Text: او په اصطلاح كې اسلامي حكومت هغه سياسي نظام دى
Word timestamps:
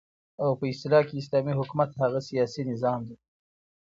او 0.43 0.49
په 0.59 0.65
اصطلاح 0.71 1.03
كې 1.07 1.15
اسلامي 1.21 1.53
حكومت 1.59 1.89
هغه 2.01 2.19
سياسي 2.29 2.61
نظام 2.71 2.99
دى 3.07 3.15